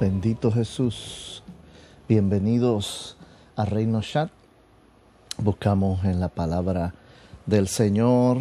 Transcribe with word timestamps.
Bendito 0.00 0.50
Jesús. 0.50 1.42
Bienvenidos 2.08 3.18
a 3.54 3.66
Reino 3.66 4.00
Chat. 4.00 4.30
Buscamos 5.36 6.06
en 6.06 6.20
la 6.20 6.30
palabra 6.30 6.94
del 7.44 7.68
Señor 7.68 8.38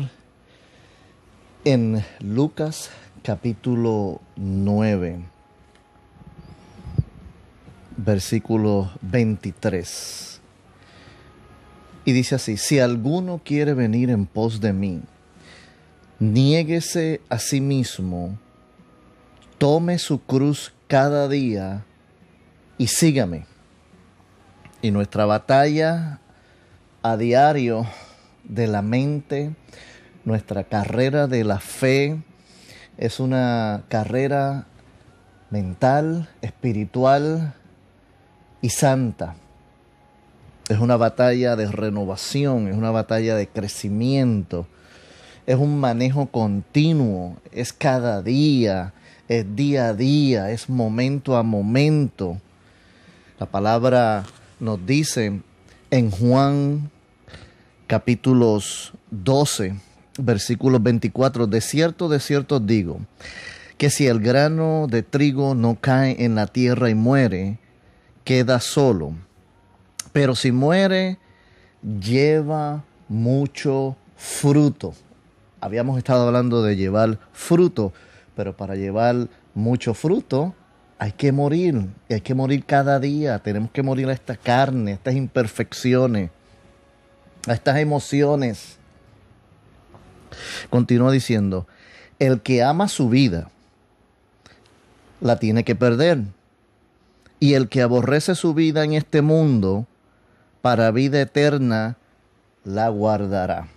en 1.65 2.01
Lucas 2.21 2.91
capítulo 3.23 4.21
9, 4.37 5.19
versículo 7.97 8.91
23. 9.01 10.39
Y 12.05 12.13
dice 12.13 12.35
así, 12.35 12.55
si 12.55 12.79
alguno 12.79 13.41
quiere 13.43 13.73
venir 13.73 14.11
en 14.11 14.27
pos 14.27 14.61
de 14.61 14.71
mí, 14.71 15.01
niéguese 16.19 17.19
a 17.27 17.37
sí 17.37 17.59
mismo, 17.59 18.39
tome 19.57 19.99
su 19.99 20.21
cruz 20.21 20.71
cada 20.89 21.27
día 21.27 21.85
y 22.79 22.87
sígame. 22.87 23.45
Y 24.81 24.89
nuestra 24.89 25.25
batalla 25.25 26.19
a 27.03 27.15
diario 27.15 27.85
de 28.43 28.65
la 28.65 28.81
mente, 28.81 29.53
nuestra 30.25 30.63
carrera 30.63 31.27
de 31.27 31.43
la 31.43 31.59
fe, 31.59 32.19
es 32.97 33.19
una 33.19 33.83
carrera 33.87 34.65
mental, 35.51 36.27
espiritual 36.41 37.53
y 38.61 38.69
santa. 38.69 39.35
Es 40.69 40.79
una 40.79 40.97
batalla 40.97 41.55
de 41.55 41.67
renovación, 41.71 42.67
es 42.67 42.75
una 42.75 42.89
batalla 42.89 43.35
de 43.35 43.47
crecimiento, 43.47 44.65
es 45.45 45.55
un 45.55 45.79
manejo 45.79 46.27
continuo, 46.27 47.37
es 47.51 47.73
cada 47.73 48.23
día, 48.23 48.93
es 49.29 49.55
día 49.55 49.89
a 49.89 49.93
día, 49.93 50.49
es 50.49 50.69
momento 50.69 51.37
a 51.37 51.43
momento. 51.43 52.41
La 53.39 53.45
palabra 53.45 54.25
nos 54.59 54.83
dice 54.85 55.41
en 55.91 56.09
Juan 56.09 56.89
capítulos 57.85 58.91
12, 59.11 59.75
versículos 60.17 60.81
24, 60.81 61.45
de 61.45 61.61
cierto, 61.61 62.09
de 62.09 62.19
cierto 62.19 62.59
digo, 62.59 63.01
que 63.77 63.91
si 63.91 64.07
el 64.07 64.19
grano 64.19 64.87
de 64.89 65.03
trigo 65.03 65.53
no 65.53 65.77
cae 65.79 66.25
en 66.25 66.33
la 66.33 66.47
tierra 66.47 66.89
y 66.89 66.95
muere, 66.95 67.59
queda 68.23 68.59
solo. 68.59 69.13
Pero 70.11 70.33
si 70.33 70.51
muere, 70.51 71.19
lleva 72.01 72.83
mucho 73.07 73.95
fruto. 74.17 74.95
Habíamos 75.61 75.99
estado 75.99 76.25
hablando 76.27 76.63
de 76.63 76.75
llevar 76.75 77.19
fruto, 77.31 77.93
pero 78.39 78.55
para 78.55 78.75
llevar 78.75 79.27
mucho 79.53 79.93
fruto 79.93 80.55
hay 80.97 81.11
que 81.11 81.33
morir, 81.33 81.89
y 82.07 82.13
hay 82.13 82.21
que 82.21 82.33
morir 82.33 82.63
cada 82.63 82.97
día, 82.97 83.37
tenemos 83.39 83.69
que 83.71 83.83
morir 83.83 84.07
a 84.07 84.13
esta 84.13 84.37
carne, 84.37 84.91
a 84.91 84.93
estas 84.93 85.15
imperfecciones, 85.15 86.31
a 87.45 87.51
estas 87.51 87.79
emociones. 87.79 88.77
Continúa 90.69 91.11
diciendo, 91.11 91.67
el 92.17 92.39
que 92.39 92.63
ama 92.63 92.87
su 92.87 93.09
vida, 93.09 93.49
la 95.19 95.35
tiene 95.35 95.65
que 95.65 95.75
perder. 95.75 96.19
Y 97.41 97.55
el 97.55 97.67
que 97.67 97.81
aborrece 97.81 98.35
su 98.35 98.53
vida 98.53 98.85
en 98.85 98.93
este 98.93 99.21
mundo, 99.21 99.85
para 100.61 100.91
vida 100.91 101.19
eterna, 101.19 101.97
la 102.63 102.87
guardará. 102.87 103.67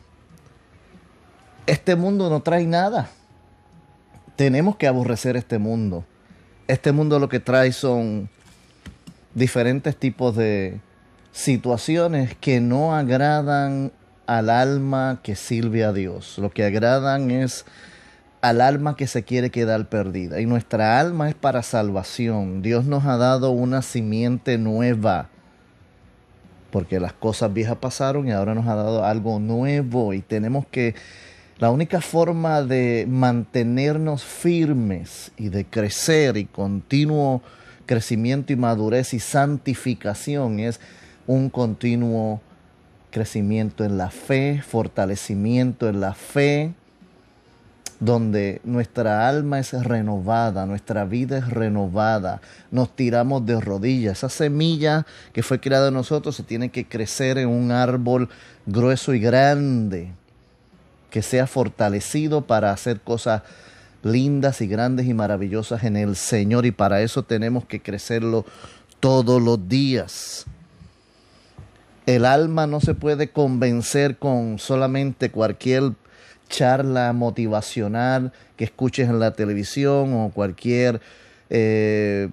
Este 1.67 1.97
mundo 1.97 2.31
no 2.31 2.43
trae 2.43 2.65
nada 2.65 3.11
tenemos 4.37 4.77
que 4.77 4.87
aborrecer 4.87 5.37
este 5.37 5.59
mundo. 5.59 6.05
Este 6.69 6.93
mundo 6.93 7.19
lo 7.19 7.29
que 7.29 7.41
trae 7.41 7.73
son 7.73 8.29
diferentes 9.35 9.97
tipos 9.97 10.37
de 10.37 10.81
situaciones 11.33 12.35
que 12.37 12.61
no 12.61 12.95
agradan 12.95 13.92
al 14.27 14.51
alma 14.51 15.21
que 15.23 15.37
sirve 15.37 15.85
a 15.85 15.92
Dios. 15.92 16.39
Lo 16.39 16.51
que 16.51 16.65
agradan 16.65 17.31
es 17.31 17.65
al 18.41 18.61
alma 18.61 18.97
que 18.97 19.07
se 19.07 19.23
quiere 19.23 19.51
quedar 19.51 19.89
perdida. 19.89 20.41
Y 20.41 20.47
nuestra 20.47 21.01
alma 21.01 21.29
es 21.29 21.35
para 21.35 21.63
salvación. 21.63 22.63
Dios 22.63 22.85
nos 22.85 23.05
ha 23.05 23.17
dado 23.17 23.51
una 23.51 23.83
simiente 23.83 24.59
nueva. 24.59 25.29
Porque 26.71 27.01
las 27.01 27.13
cosas 27.13 27.53
viejas 27.53 27.77
pasaron 27.77 28.27
y 28.27 28.33
ahora 28.33 28.55
nos 28.55 28.67
ha 28.67 28.75
dado 28.75 29.05
algo 29.05 29.39
nuevo. 29.39 30.13
Y 30.15 30.23
tenemos 30.23 30.67
que 30.67 30.95
la 31.62 31.70
única 31.70 32.00
forma 32.00 32.61
de 32.62 33.06
mantenernos 33.08 34.24
firmes 34.24 35.30
y 35.36 35.48
de 35.48 35.64
crecer 35.64 36.36
y 36.36 36.45
continuo 36.45 37.40
crecimiento 37.86 38.52
y 38.52 38.56
madurez 38.56 39.14
y 39.14 39.20
santificación 39.20 40.58
es 40.58 40.80
un 41.28 41.50
continuo 41.50 42.40
crecimiento 43.12 43.84
en 43.84 43.96
la 43.96 44.11
fe, 44.11 44.61
fortalecimiento 44.67 45.89
en 45.89 46.00
la 46.00 46.14
fe, 46.14 46.74
donde 48.00 48.61
nuestra 48.64 49.29
alma 49.29 49.61
es 49.61 49.73
renovada, 49.73 50.67
nuestra 50.67 51.05
vida 51.05 51.39
es 51.39 51.48
renovada, 51.48 52.40
nos 52.73 52.96
tiramos 52.96 53.46
de 53.46 53.61
rodillas. 53.61 54.18
Esa 54.18 54.30
semilla 54.30 55.06
que 55.33 55.44
fue 55.44 55.61
creada 55.61 55.86
en 55.86 55.94
nosotros 55.94 56.34
se 56.34 56.42
tiene 56.42 56.70
que 56.70 56.89
crecer 56.89 57.39
en 57.39 57.50
un 57.50 57.70
árbol 57.70 58.29
grueso 58.67 59.14
y 59.14 59.20
grande 59.20 60.11
que 61.12 61.23
sea 61.23 61.46
fortalecido 61.46 62.46
para 62.46 62.73
hacer 62.73 63.02
cosas 63.02 63.42
lindas 64.02 64.62
y 64.62 64.67
grandes 64.67 65.06
y 65.06 65.12
maravillosas 65.12 65.84
en 65.84 65.96
el 65.98 66.17
Señor 66.17 66.64
y 66.64 66.73
para 66.73 67.02
eso 67.02 67.23
tenemos 67.23 67.67
que 67.67 67.83
crecerlo 67.83 68.46
todos 68.98 69.40
los 69.40 69.68
días. 69.68 70.46
El 72.06 72.24
alma 72.24 72.67
no 72.67 72.80
se 72.80 72.95
puede 72.95 73.30
convencer 73.30 74.17
con 74.17 74.58
solamente 74.58 75.30
cualquier 75.30 75.92
charla 76.48 77.12
motivacional 77.12 78.33
que 78.56 78.64
escuches 78.64 79.11
en 79.11 79.20
la 79.20 79.34
televisión 79.34 80.14
o 80.14 80.30
cualquier 80.30 81.02
eh, 81.50 82.30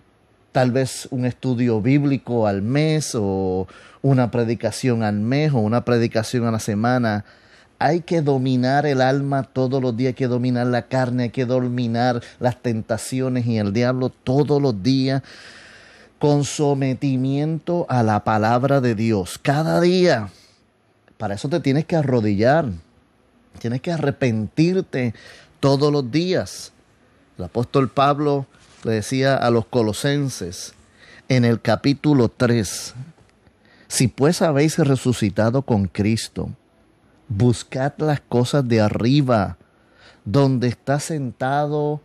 tal 0.54 0.72
vez 0.72 1.10
un 1.12 1.26
estudio 1.26 1.82
bíblico 1.82 2.48
al 2.48 2.62
mes 2.62 3.12
o 3.14 3.68
una 4.02 4.32
predicación 4.32 5.04
al 5.04 5.20
mes 5.20 5.52
o 5.52 5.58
una 5.58 5.84
predicación 5.84 6.46
a 6.46 6.52
la 6.52 6.60
semana 6.60 7.26
hay 7.80 8.02
que 8.02 8.22
dominar 8.22 8.86
el 8.86 9.02
alma 9.02 9.44
todos 9.44 9.82
los 9.82 9.96
días, 9.96 10.10
hay 10.10 10.14
que 10.16 10.28
dominar 10.28 10.68
la 10.68 10.84
carne, 10.84 11.24
hay 11.24 11.30
que 11.30 11.46
dominar 11.46 12.22
las 12.40 12.62
tentaciones 12.62 13.46
y 13.48 13.58
el 13.58 13.72
diablo 13.72 14.10
todos 14.10 14.62
los 14.62 14.84
días 14.84 15.24
con 16.20 16.44
sometimiento 16.44 17.86
a 17.88 18.04
la 18.04 18.26
palabra 18.26 18.82
de 18.82 18.94
Dios. 18.94 19.40
Cada 19.42 19.80
día. 19.80 20.30
Para 21.18 21.36
eso 21.36 21.48
te 21.48 21.62
tienes 21.62 21.86
que 21.86 21.96
arrodillar. 21.96 22.66
Tienes 23.60 23.82
que 23.82 23.94
arrepentirte 23.94 25.14
todos 25.62 25.92
los 25.92 26.12
días. 26.12 26.74
El 27.38 27.46
apóstol 27.46 27.90
Pablo 27.90 28.46
le 28.84 28.92
decía 28.92 29.36
a 29.36 29.50
los 29.50 29.66
colosenses 29.66 30.74
en 31.30 31.46
el 31.46 31.62
capítulo 31.62 32.30
3, 32.30 32.94
si 33.88 34.08
pues 34.08 34.42
habéis 34.42 34.78
resucitado 34.78 35.62
con 35.62 35.88
Cristo, 35.88 36.50
Buscad 37.30 37.94
las 38.00 38.22
cosas 38.22 38.68
de 38.68 38.82
arriba, 38.82 39.58
donde 40.26 40.68
está 40.68 41.00
sentado 41.00 42.02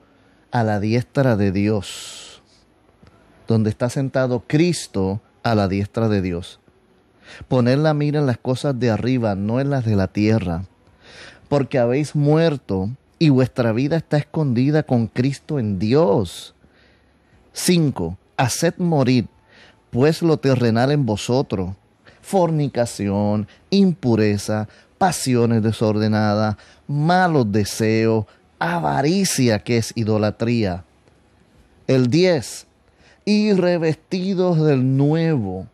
a 0.50 0.62
la 0.62 0.80
diestra 0.80 1.36
de 1.36 1.50
Dios, 1.50 2.42
donde 3.48 3.70
está 3.70 3.88
sentado 3.88 4.44
Cristo 4.46 5.22
a 5.42 5.54
la 5.54 5.66
diestra 5.66 6.08
de 6.08 6.20
Dios. 6.20 6.60
Poned 7.48 7.78
la 7.78 7.94
mira 7.94 8.20
en 8.20 8.26
las 8.26 8.36
cosas 8.36 8.78
de 8.78 8.90
arriba, 8.90 9.34
no 9.34 9.60
en 9.60 9.70
las 9.70 9.86
de 9.86 9.96
la 9.96 10.08
tierra, 10.08 10.66
porque 11.48 11.78
habéis 11.78 12.14
muerto 12.14 12.90
y 13.18 13.30
vuestra 13.30 13.72
vida 13.72 13.96
está 13.96 14.18
escondida 14.18 14.82
con 14.82 15.06
Cristo 15.06 15.58
en 15.58 15.78
Dios. 15.78 16.54
5. 17.54 18.18
Haced 18.36 18.74
morir, 18.76 19.28
pues 19.90 20.20
lo 20.20 20.36
terrenal 20.36 20.92
en 20.92 21.06
vosotros, 21.06 21.74
fornicación, 22.20 23.48
impureza, 23.70 24.68
pasiones 25.04 25.62
desordenadas, 25.62 26.56
malos 26.86 27.52
deseos, 27.52 28.24
avaricia 28.58 29.58
que 29.58 29.76
es 29.76 29.92
idolatría. 29.96 30.82
El 31.86 32.08
10. 32.08 32.66
Y 33.26 33.52
revestidos 33.52 34.64
del 34.64 34.96
nuevo, 34.96 35.66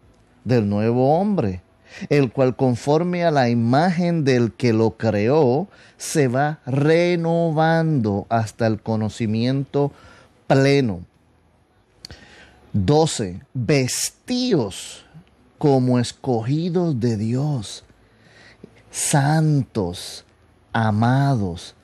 del 0.43 0.69
nuevo 0.69 1.17
hombre, 1.17 1.63
el 2.09 2.33
cual 2.33 2.57
conforme 2.57 3.23
a 3.23 3.31
la 3.31 3.49
imagen 3.49 4.25
del 4.25 4.51
que 4.51 4.73
lo 4.73 4.97
creó, 4.97 5.69
se 5.97 6.27
va 6.27 6.59
renovando 6.67 8.27
hasta 8.31 8.67
el 8.67 8.81
conocimiento 8.81 9.93
pleno. 10.49 11.03
12. 12.73 13.43
Vestidos 13.55 15.05
como 15.57 16.01
escogidos 16.01 16.99
de 16.99 17.17
Dios 17.17 17.85
santos, 18.91 20.25
amados, 20.73 21.75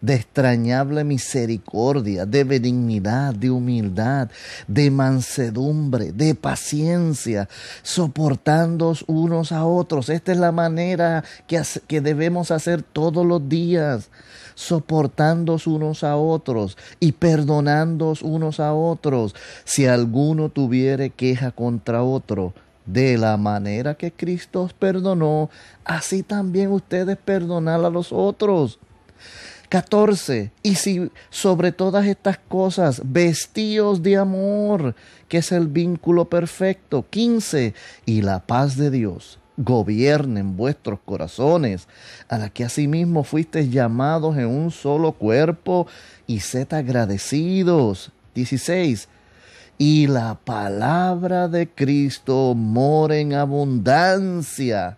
de 0.00 0.14
extrañable 0.14 1.04
misericordia, 1.04 2.26
de 2.26 2.44
benignidad, 2.44 3.34
de 3.34 3.50
humildad, 3.50 4.30
de 4.68 4.90
mansedumbre, 4.90 6.12
de 6.12 6.34
paciencia, 6.34 7.48
soportándoos 7.82 9.04
unos 9.06 9.52
a 9.52 9.64
otros. 9.64 10.08
Esta 10.08 10.32
es 10.32 10.38
la 10.38 10.52
manera 10.52 11.24
que, 11.46 11.60
que 11.86 12.00
debemos 12.00 12.50
hacer 12.50 12.82
todos 12.82 13.26
los 13.26 13.48
días, 13.48 14.10
soportándoos 14.54 15.66
unos 15.66 16.04
a 16.04 16.16
otros 16.16 16.76
y 17.00 17.12
perdonándoos 17.12 18.22
unos 18.22 18.60
a 18.60 18.74
otros. 18.74 19.34
Si 19.64 19.86
alguno 19.86 20.50
tuviere 20.50 21.10
queja 21.10 21.50
contra 21.50 22.02
otro, 22.02 22.54
de 22.86 23.18
la 23.18 23.36
manera 23.36 23.94
que 23.94 24.12
Cristo 24.12 24.62
os 24.62 24.72
perdonó, 24.72 25.50
así 25.84 26.22
también 26.22 26.70
ustedes 26.70 27.16
perdonan 27.16 27.84
a 27.84 27.90
los 27.90 28.12
otros. 28.12 28.78
14. 29.68 30.52
Y 30.62 30.76
si 30.76 31.10
sobre 31.28 31.72
todas 31.72 32.06
estas 32.06 32.38
cosas 32.38 33.02
vestíos 33.04 34.02
de 34.02 34.16
amor, 34.16 34.94
que 35.28 35.38
es 35.38 35.52
el 35.52 35.66
vínculo 35.66 36.26
perfecto. 36.26 37.04
15. 37.10 37.74
Y 38.04 38.22
la 38.22 38.46
paz 38.46 38.76
de 38.76 38.90
Dios 38.90 39.38
gobierne 39.56 40.40
en 40.40 40.56
vuestros 40.56 41.00
corazones, 41.04 41.88
a 42.28 42.38
la 42.38 42.50
que 42.50 42.64
asimismo 42.64 43.24
fuisteis 43.24 43.70
llamados 43.70 44.36
en 44.36 44.46
un 44.46 44.70
solo 44.70 45.12
cuerpo, 45.12 45.86
y 46.26 46.40
sed 46.40 46.72
agradecidos. 46.72 48.12
16 48.34 49.08
y 49.78 50.06
la 50.06 50.34
palabra 50.34 51.48
de 51.48 51.68
Cristo 51.68 52.54
mora 52.54 53.16
en 53.16 53.34
abundancia, 53.34 54.96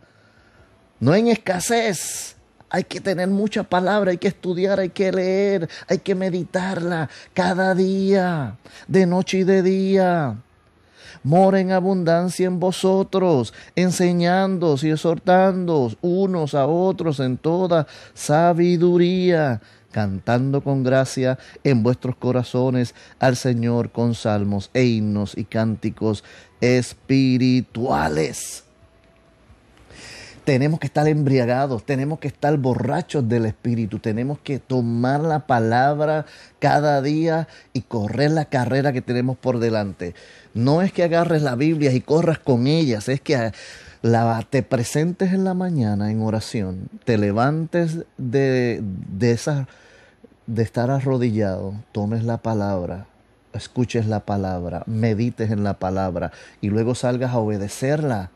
no 1.00 1.14
en 1.14 1.28
escasez. 1.28 2.36
Hay 2.70 2.84
que 2.84 3.00
tener 3.00 3.28
mucha 3.28 3.62
palabra, 3.62 4.10
hay 4.10 4.18
que 4.18 4.28
estudiar, 4.28 4.78
hay 4.78 4.90
que 4.90 5.10
leer, 5.10 5.68
hay 5.88 5.98
que 5.98 6.14
meditarla 6.14 7.08
cada 7.32 7.74
día, 7.74 8.56
de 8.86 9.06
noche 9.06 9.38
y 9.38 9.44
de 9.44 9.62
día. 9.62 10.36
Mora 11.22 11.60
en 11.60 11.72
abundancia 11.72 12.46
en 12.46 12.60
vosotros, 12.60 13.54
enseñándoos 13.76 14.84
y 14.84 14.90
exhortándoos 14.90 15.96
unos 16.00 16.54
a 16.54 16.66
otros 16.66 17.20
en 17.20 17.38
toda 17.38 17.86
sabiduría 18.14 19.60
cantando 19.90 20.62
con 20.62 20.84
gracia 20.84 21.38
en 21.64 21.82
vuestros 21.82 22.14
corazones 22.16 22.94
al 23.18 23.36
Señor 23.36 23.90
con 23.90 24.14
salmos 24.14 24.70
e 24.74 24.84
himnos 24.84 25.34
y 25.36 25.44
cánticos 25.44 26.24
espirituales. 26.60 28.67
Tenemos 30.48 30.80
que 30.80 30.86
estar 30.86 31.06
embriagados, 31.06 31.84
tenemos 31.84 32.20
que 32.20 32.28
estar 32.28 32.56
borrachos 32.56 33.28
del 33.28 33.44
Espíritu, 33.44 33.98
tenemos 33.98 34.38
que 34.38 34.58
tomar 34.58 35.20
la 35.20 35.46
palabra 35.46 36.24
cada 36.58 37.02
día 37.02 37.48
y 37.74 37.82
correr 37.82 38.30
la 38.30 38.46
carrera 38.46 38.94
que 38.94 39.02
tenemos 39.02 39.36
por 39.36 39.58
delante. 39.58 40.14
No 40.54 40.80
es 40.80 40.90
que 40.90 41.02
agarres 41.02 41.42
la 41.42 41.54
Biblia 41.54 41.92
y 41.92 42.00
corras 42.00 42.38
con 42.38 42.66
ellas, 42.66 43.10
es 43.10 43.20
que 43.20 43.52
la, 44.00 44.42
te 44.48 44.62
presentes 44.62 45.34
en 45.34 45.44
la 45.44 45.52
mañana 45.52 46.10
en 46.10 46.22
oración, 46.22 46.88
te 47.04 47.18
levantes 47.18 48.06
de, 48.16 48.82
de 49.10 49.32
estar 50.62 50.90
arrodillado, 50.90 51.74
tomes 51.92 52.24
la 52.24 52.38
palabra, 52.38 53.06
escuches 53.52 54.06
la 54.06 54.20
palabra, 54.20 54.82
medites 54.86 55.50
en 55.50 55.62
la 55.62 55.74
palabra 55.74 56.32
y 56.62 56.70
luego 56.70 56.94
salgas 56.94 57.32
a 57.32 57.38
obedecerla. 57.38 58.30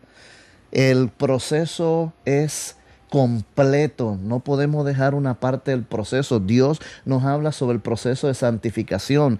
El 0.72 1.10
proceso 1.10 2.14
es 2.24 2.76
completo, 3.10 4.18
no 4.22 4.40
podemos 4.40 4.86
dejar 4.86 5.14
una 5.14 5.34
parte 5.34 5.70
del 5.70 5.82
proceso. 5.82 6.40
Dios 6.40 6.80
nos 7.04 7.24
habla 7.24 7.52
sobre 7.52 7.74
el 7.74 7.82
proceso 7.82 8.26
de 8.26 8.34
santificación, 8.34 9.38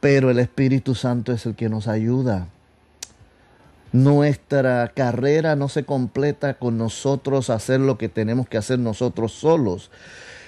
pero 0.00 0.30
el 0.30 0.38
Espíritu 0.38 0.94
Santo 0.94 1.32
es 1.32 1.44
el 1.44 1.54
que 1.54 1.68
nos 1.68 1.86
ayuda. 1.86 2.48
Nuestra 3.92 4.88
carrera 4.94 5.54
no 5.54 5.68
se 5.68 5.84
completa 5.84 6.54
con 6.54 6.78
nosotros 6.78 7.50
hacer 7.50 7.80
lo 7.80 7.98
que 7.98 8.08
tenemos 8.08 8.48
que 8.48 8.56
hacer 8.56 8.78
nosotros 8.78 9.32
solos. 9.32 9.90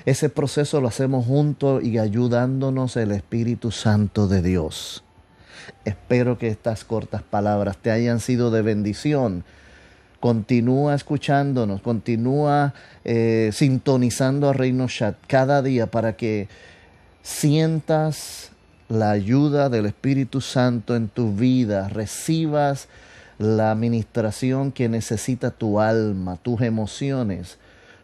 Ese 0.06 0.31
proceso 0.31 0.81
lo 0.81 0.88
hacemos 0.88 1.26
juntos 1.26 1.84
y 1.84 1.99
ayudándonos 1.99 2.96
el 2.96 3.12
Espíritu 3.12 3.70
Santo 3.70 4.29
de 4.29 4.40
Dios. 4.40 5.05
Espero 5.84 6.38
que 6.38 6.49
estas 6.49 6.84
cortas 6.84 7.23
palabras 7.23 7.76
te 7.76 7.90
hayan 7.90 8.19
sido 8.20 8.50
de 8.50 8.62
bendición. 8.62 9.44
Continúa 10.22 10.94
escuchándonos, 10.94 11.82
continúa 11.82 12.74
eh, 13.04 13.50
sintonizando 13.52 14.48
a 14.48 14.52
Reino 14.52 14.86
Chat 14.86 15.16
cada 15.26 15.62
día 15.62 15.88
para 15.88 16.12
que 16.12 16.46
sientas 17.24 18.52
la 18.88 19.10
ayuda 19.10 19.69
del 19.69 19.86
Espíritu 19.86 20.40
Santo 20.40 20.94
en 20.94 21.08
tu 21.08 21.34
vida, 21.34 21.88
recibas 21.88 22.86
la 23.38 23.72
administración 23.72 24.70
que 24.70 24.88
necesita 24.88 25.50
tu 25.50 25.80
alma, 25.80 26.38
tus 26.40 26.60
emociones, 26.60 27.58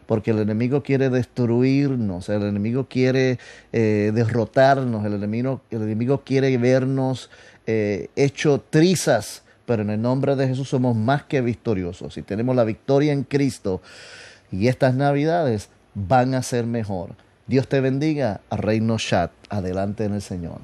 porque 0.05 0.31
el 0.31 0.39
enemigo 0.39 0.83
quiere 0.83 1.09
destruirnos, 1.09 2.27
el 2.27 2.43
enemigo 2.43 2.89
quiere 2.89 3.39
eh, 3.71 4.11
derrotarnos, 4.13 5.05
el 5.05 5.13
enemigo, 5.13 5.61
el 5.71 5.83
enemigo 5.83 6.23
quiere 6.25 6.57
vernos 6.57 7.29
eh, 7.65 8.09
hecho 8.17 8.61
trizas, 8.69 9.43
pero 9.69 9.83
en 9.83 9.91
el 9.91 10.01
nombre 10.01 10.35
de 10.35 10.47
Jesús 10.47 10.67
somos 10.67 10.95
más 10.95 11.25
que 11.25 11.41
victoriosos 11.41 12.17
y 12.17 12.23
tenemos 12.23 12.55
la 12.55 12.63
victoria 12.63 13.13
en 13.13 13.23
Cristo 13.23 13.83
y 14.51 14.67
estas 14.67 14.95
navidades 14.95 15.69
van 15.93 16.33
a 16.33 16.41
ser 16.41 16.65
mejor. 16.65 17.11
Dios 17.45 17.67
te 17.67 17.79
bendiga, 17.79 18.41
Reino 18.49 18.97
Chat, 18.97 19.29
adelante 19.47 20.05
en 20.05 20.15
el 20.15 20.23
Señor. 20.23 20.57